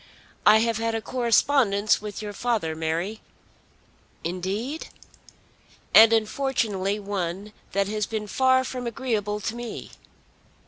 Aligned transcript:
"I 0.47 0.57
have 0.65 0.77
had 0.79 0.95
a 0.95 0.99
correspondence 1.01 2.01
with 2.01 2.23
your 2.23 2.33
father, 2.33 2.73
Mary." 2.75 3.21
"Indeed." 4.23 4.87
"And 5.93 6.11
unfortunately 6.11 6.99
one 6.99 7.53
that 7.73 7.87
has 7.87 8.07
been 8.07 8.25
far 8.25 8.63
from 8.63 8.87
agreeable 8.87 9.39
to 9.41 9.53
me." 9.55 9.91